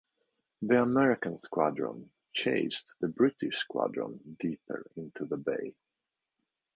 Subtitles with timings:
[0.63, 5.75] The American squadron chased the British squadron deeper into the bay.